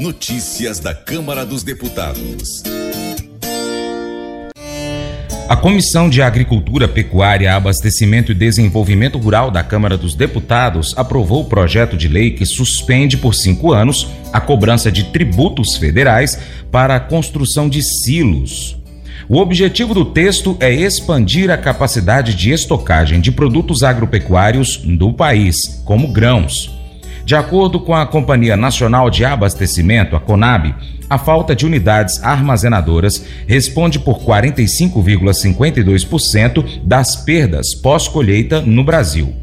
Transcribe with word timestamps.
Notícias 0.00 0.78
da 0.78 0.94
Câmara 0.94 1.44
dos 1.44 1.64
Deputados. 1.64 2.62
A 5.48 5.56
Comissão 5.56 6.08
de 6.08 6.22
Agricultura, 6.22 6.86
Pecuária, 6.86 7.52
Abastecimento 7.56 8.30
e 8.30 8.34
Desenvolvimento 8.34 9.18
Rural 9.18 9.50
da 9.50 9.64
Câmara 9.64 9.96
dos 9.96 10.14
Deputados 10.14 10.94
aprovou 10.96 11.40
o 11.42 11.46
projeto 11.46 11.96
de 11.96 12.06
lei 12.06 12.30
que 12.30 12.46
suspende 12.46 13.16
por 13.16 13.34
cinco 13.34 13.72
anos 13.72 14.06
a 14.32 14.40
cobrança 14.40 14.92
de 14.92 15.04
tributos 15.10 15.76
federais 15.76 16.38
para 16.70 16.94
a 16.94 17.00
construção 17.00 17.68
de 17.68 17.82
silos. 17.82 18.76
O 19.28 19.38
objetivo 19.38 19.94
do 19.94 20.04
texto 20.04 20.56
é 20.60 20.72
expandir 20.72 21.50
a 21.50 21.58
capacidade 21.58 22.34
de 22.34 22.52
estocagem 22.52 23.20
de 23.20 23.32
produtos 23.32 23.82
agropecuários 23.82 24.76
do 24.76 25.12
país, 25.12 25.56
como 25.84 26.12
grãos. 26.12 26.77
De 27.28 27.36
acordo 27.36 27.78
com 27.78 27.94
a 27.94 28.06
Companhia 28.06 28.56
Nacional 28.56 29.10
de 29.10 29.22
Abastecimento, 29.22 30.16
a 30.16 30.20
CONAB, 30.20 30.74
a 31.10 31.18
falta 31.18 31.54
de 31.54 31.66
unidades 31.66 32.24
armazenadoras 32.24 33.22
responde 33.46 33.98
por 33.98 34.20
45,52% 34.20 36.80
das 36.82 37.16
perdas 37.16 37.74
pós-colheita 37.74 38.62
no 38.62 38.82
Brasil. 38.82 39.34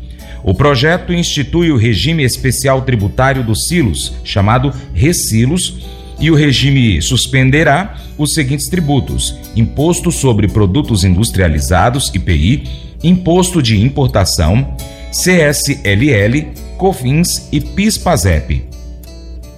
O 0.43 0.55
projeto 0.55 1.13
institui 1.13 1.71
o 1.71 1.77
regime 1.77 2.23
especial 2.23 2.81
tributário 2.81 3.43
dos 3.43 3.67
silos, 3.67 4.15
chamado 4.23 4.73
Resilos, 4.91 5.85
e 6.19 6.31
o 6.31 6.35
regime 6.35 6.99
suspenderá 7.03 7.97
os 8.17 8.33
seguintes 8.33 8.67
tributos: 8.67 9.35
Imposto 9.55 10.11
sobre 10.11 10.47
Produtos 10.47 11.03
Industrializados, 11.03 12.11
IPI, 12.15 12.63
Imposto 13.03 13.61
de 13.61 13.79
Importação, 13.79 14.75
CSLL, 15.11 16.64
COFINS 16.77 17.49
e 17.51 17.59
PIS/PASEP. 17.59 18.75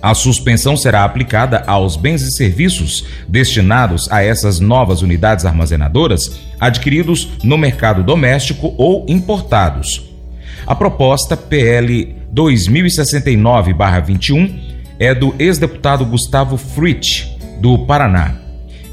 A 0.02 0.14
suspensão 0.14 0.78
será 0.78 1.04
aplicada 1.04 1.64
aos 1.66 1.98
bens 1.98 2.22
e 2.22 2.32
serviços 2.32 3.04
destinados 3.28 4.10
a 4.12 4.24
essas 4.24 4.60
novas 4.60 5.02
unidades 5.02 5.44
armazenadoras 5.44 6.40
adquiridos 6.60 7.30
no 7.44 7.58
mercado 7.58 8.04
doméstico 8.04 8.76
ou 8.78 9.04
importados. 9.08 10.08
A 10.66 10.76
proposta 10.76 11.36
PL 11.36 12.16
2069-21 12.34 14.54
é 15.00 15.16
do 15.16 15.34
ex-deputado 15.40 16.06
Gustavo 16.06 16.58
Fritsch, 16.58 17.26
do 17.60 17.80
Paraná. 17.80 18.36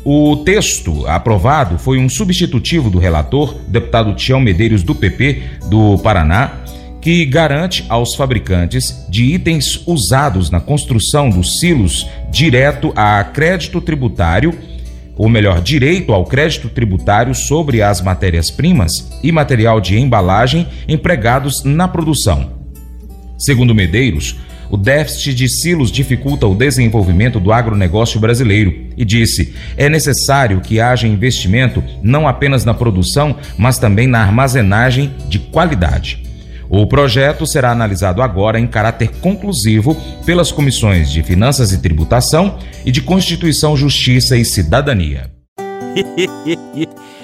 O 0.04 0.36
texto 0.36 1.06
aprovado 1.06 1.78
foi 1.78 1.98
um 1.98 2.08
substitutivo 2.08 2.90
do 2.90 2.98
relator, 2.98 3.54
deputado 3.68 4.14
Tião 4.14 4.38
Medeiros, 4.38 4.82
do 4.82 4.94
PP 4.94 5.42
do 5.68 5.96
Paraná, 5.98 6.52
que 7.04 7.26
garante 7.26 7.84
aos 7.90 8.14
fabricantes 8.14 9.04
de 9.10 9.24
itens 9.24 9.86
usados 9.86 10.48
na 10.50 10.58
construção 10.58 11.28
dos 11.28 11.58
silos 11.58 12.06
direto 12.30 12.94
a 12.96 13.22
crédito 13.22 13.78
tributário, 13.78 14.58
ou 15.14 15.28
melhor, 15.28 15.60
direito 15.60 16.14
ao 16.14 16.24
crédito 16.24 16.70
tributário 16.70 17.34
sobre 17.34 17.82
as 17.82 18.00
matérias-primas 18.00 18.90
e 19.22 19.30
material 19.30 19.82
de 19.82 19.98
embalagem 19.98 20.66
empregados 20.88 21.62
na 21.62 21.86
produção. 21.86 22.52
Segundo 23.36 23.74
Medeiros, 23.74 24.38
o 24.70 24.78
déficit 24.78 25.34
de 25.34 25.46
silos 25.46 25.92
dificulta 25.92 26.46
o 26.46 26.54
desenvolvimento 26.54 27.38
do 27.38 27.52
agronegócio 27.52 28.18
brasileiro 28.18 28.74
e 28.96 29.04
disse: 29.04 29.52
é 29.76 29.90
necessário 29.90 30.62
que 30.62 30.80
haja 30.80 31.06
investimento 31.06 31.84
não 32.02 32.26
apenas 32.26 32.64
na 32.64 32.72
produção, 32.72 33.36
mas 33.58 33.78
também 33.78 34.06
na 34.06 34.22
armazenagem 34.22 35.12
de 35.28 35.38
qualidade. 35.38 36.33
O 36.68 36.86
projeto 36.86 37.46
será 37.46 37.70
analisado 37.70 38.22
agora 38.22 38.58
em 38.58 38.66
caráter 38.66 39.08
conclusivo 39.20 39.96
pelas 40.24 40.50
comissões 40.50 41.10
de 41.10 41.22
Finanças 41.22 41.72
e 41.72 41.78
Tributação 41.78 42.58
e 42.84 42.90
de 42.90 43.02
Constituição, 43.02 43.76
Justiça 43.76 44.36
e 44.36 44.44
Cidadania. 44.44 45.30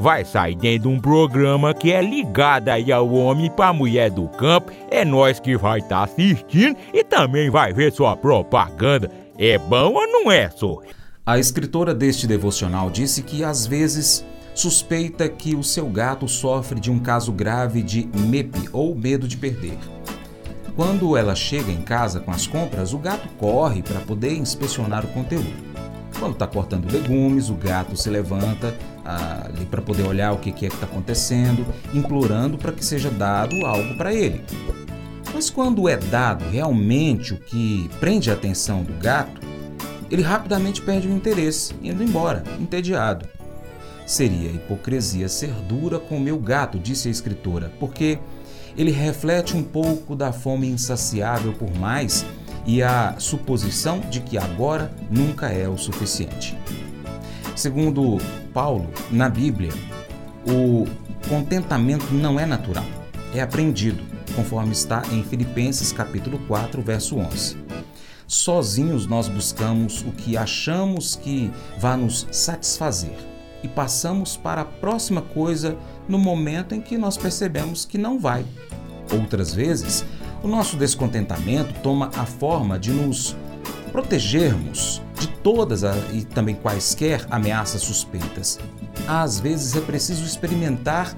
vai 0.00 0.24
sair 0.24 0.56
dentro 0.56 0.88
de 0.88 0.96
um 0.96 1.00
programa 1.00 1.74
que 1.74 1.92
é 1.92 2.00
ligado 2.00 2.68
aí 2.68 2.90
ao 2.90 3.12
homem 3.12 3.50
para 3.50 3.68
a 3.68 3.72
mulher 3.72 4.10
do 4.10 4.26
campo. 4.28 4.72
É 4.90 5.04
nós 5.04 5.38
que 5.38 5.56
vai 5.56 5.78
estar 5.78 5.98
tá 5.98 6.04
assistindo 6.04 6.76
e 6.92 7.04
também 7.04 7.50
vai 7.50 7.72
ver 7.72 7.92
sua 7.92 8.16
propaganda. 8.16 9.10
É 9.38 9.58
bom 9.58 9.94
ou 9.94 10.06
não 10.06 10.32
é, 10.32 10.50
só? 10.50 10.78
A 11.24 11.38
escritora 11.38 11.94
deste 11.94 12.26
devocional 12.26 12.90
disse 12.90 13.22
que 13.22 13.44
às 13.44 13.66
vezes 13.66 14.24
suspeita 14.54 15.28
que 15.28 15.54
o 15.54 15.62
seu 15.62 15.88
gato 15.88 16.26
sofre 16.26 16.80
de 16.80 16.90
um 16.90 16.98
caso 16.98 17.32
grave 17.32 17.82
de 17.82 18.08
MEP 18.14 18.68
ou 18.72 18.94
medo 18.94 19.28
de 19.28 19.36
perder. 19.36 19.78
Quando 20.74 21.16
ela 21.16 21.34
chega 21.34 21.70
em 21.70 21.82
casa 21.82 22.20
com 22.20 22.30
as 22.30 22.46
compras, 22.46 22.92
o 22.92 22.98
gato 22.98 23.28
corre 23.36 23.82
para 23.82 24.00
poder 24.00 24.32
inspecionar 24.32 25.04
o 25.04 25.08
conteúdo. 25.08 25.69
Quando 26.20 26.34
está 26.34 26.46
cortando 26.46 26.92
legumes, 26.92 27.48
o 27.48 27.54
gato 27.54 27.96
se 27.96 28.10
levanta 28.10 28.76
ah, 29.02 29.46
ali 29.46 29.64
para 29.64 29.80
poder 29.80 30.02
olhar 30.02 30.32
o 30.32 30.38
que, 30.38 30.52
que 30.52 30.66
é 30.66 30.68
que 30.68 30.74
está 30.74 30.86
acontecendo, 30.86 31.66
implorando 31.94 32.58
para 32.58 32.72
que 32.72 32.84
seja 32.84 33.10
dado 33.10 33.64
algo 33.64 33.94
para 33.94 34.12
ele. 34.12 34.44
Mas 35.32 35.48
quando 35.48 35.88
é 35.88 35.96
dado 35.96 36.44
realmente 36.50 37.32
o 37.32 37.38
que 37.38 37.88
prende 37.98 38.30
a 38.30 38.34
atenção 38.34 38.82
do 38.82 38.92
gato, 39.00 39.40
ele 40.10 40.20
rapidamente 40.20 40.82
perde 40.82 41.08
o 41.08 41.10
interesse, 41.10 41.72
indo 41.82 42.02
embora, 42.02 42.44
entediado. 42.60 43.26
Seria 44.04 44.50
hipocrisia 44.50 45.26
ser 45.26 45.52
dura 45.66 45.98
com 45.98 46.18
o 46.18 46.20
meu 46.20 46.38
gato, 46.38 46.78
disse 46.78 47.08
a 47.08 47.10
escritora, 47.10 47.72
porque 47.80 48.18
ele 48.76 48.90
reflete 48.90 49.56
um 49.56 49.62
pouco 49.62 50.14
da 50.14 50.32
fome 50.32 50.68
insaciável 50.68 51.54
por 51.54 51.74
mais 51.78 52.26
e 52.70 52.84
a 52.84 53.16
suposição 53.18 53.98
de 53.98 54.20
que 54.20 54.38
agora 54.38 54.92
nunca 55.10 55.48
é 55.48 55.68
o 55.68 55.76
suficiente. 55.76 56.56
Segundo 57.56 58.18
Paulo, 58.54 58.88
na 59.10 59.28
Bíblia, 59.28 59.72
o 60.46 60.86
contentamento 61.28 62.14
não 62.14 62.38
é 62.38 62.46
natural, 62.46 62.84
é 63.34 63.40
aprendido, 63.40 64.04
conforme 64.36 64.70
está 64.70 65.02
em 65.10 65.24
Filipenses 65.24 65.90
capítulo 65.90 66.38
4, 66.46 66.80
verso 66.80 67.16
11. 67.18 67.56
Sozinhos 68.28 69.04
nós 69.04 69.26
buscamos 69.26 70.02
o 70.02 70.12
que 70.12 70.36
achamos 70.36 71.16
que 71.16 71.50
vai 71.76 71.96
nos 71.96 72.28
satisfazer 72.30 73.16
e 73.64 73.68
passamos 73.68 74.36
para 74.36 74.60
a 74.60 74.64
próxima 74.64 75.20
coisa 75.20 75.76
no 76.08 76.20
momento 76.20 76.72
em 76.72 76.80
que 76.80 76.96
nós 76.96 77.16
percebemos 77.16 77.84
que 77.84 77.98
não 77.98 78.20
vai. 78.20 78.46
Outras 79.12 79.52
vezes, 79.52 80.04
o 80.42 80.48
nosso 80.48 80.76
descontentamento 80.76 81.74
toma 81.82 82.10
a 82.16 82.24
forma 82.24 82.78
de 82.78 82.90
nos 82.90 83.36
protegermos 83.92 85.02
de 85.18 85.28
todas 85.28 85.84
a, 85.84 85.94
e 86.12 86.24
também 86.24 86.54
quaisquer 86.54 87.26
ameaças 87.30 87.82
suspeitas. 87.82 88.58
Às 89.06 89.38
vezes 89.40 89.76
é 89.76 89.80
preciso 89.80 90.24
experimentar 90.24 91.14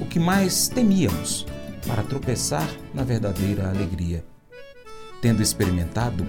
o 0.00 0.06
que 0.06 0.18
mais 0.18 0.68
temíamos 0.68 1.46
para 1.86 2.02
tropeçar 2.02 2.68
na 2.94 3.02
verdadeira 3.02 3.68
alegria. 3.68 4.24
Tendo 5.20 5.42
experimentado 5.42 6.26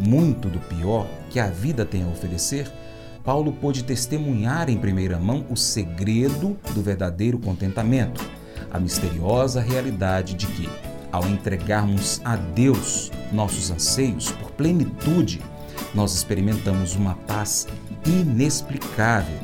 muito 0.00 0.48
do 0.48 0.58
pior 0.60 1.06
que 1.30 1.38
a 1.38 1.48
vida 1.48 1.84
tem 1.84 2.04
a 2.04 2.08
oferecer, 2.08 2.70
Paulo 3.24 3.52
pôde 3.52 3.82
testemunhar 3.82 4.70
em 4.70 4.78
primeira 4.78 5.18
mão 5.18 5.44
o 5.50 5.56
segredo 5.56 6.56
do 6.72 6.80
verdadeiro 6.82 7.38
contentamento, 7.38 8.24
a 8.70 8.78
misteriosa 8.78 9.60
realidade 9.60 10.34
de 10.34 10.46
que 10.46 10.68
ao 11.16 11.26
entregarmos 11.26 12.20
a 12.24 12.36
Deus 12.36 13.10
nossos 13.32 13.70
anseios 13.70 14.30
por 14.32 14.50
plenitude, 14.52 15.40
nós 15.94 16.14
experimentamos 16.14 16.94
uma 16.94 17.14
paz 17.14 17.66
inexplicável, 18.04 19.38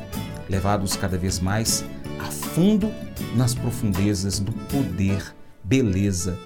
levados 0.47 0.95
cada 0.95 1.17
vez 1.17 1.39
mais 1.39 1.83
a 2.19 2.25
fundo 2.25 2.91
nas 3.35 3.55
profundezas 3.55 4.39
do 4.39 4.51
poder, 4.51 5.35
beleza 5.63 6.37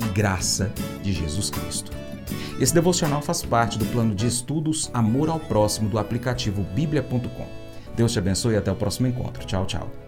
e 0.00 0.08
graça 0.12 0.72
de 1.02 1.12
Jesus 1.12 1.50
Cristo. 1.50 1.90
Esse 2.60 2.74
devocional 2.74 3.20
faz 3.20 3.42
parte 3.42 3.78
do 3.78 3.86
plano 3.86 4.14
de 4.14 4.26
estudos 4.26 4.90
Amor 4.94 5.28
ao 5.28 5.40
Próximo 5.40 5.88
do 5.88 5.98
aplicativo 5.98 6.62
bíblia.com. 6.74 7.46
Deus 7.96 8.12
te 8.12 8.18
abençoe 8.18 8.54
e 8.54 8.56
até 8.56 8.70
o 8.70 8.76
próximo 8.76 9.08
encontro. 9.08 9.44
Tchau, 9.44 9.66
tchau. 9.66 10.07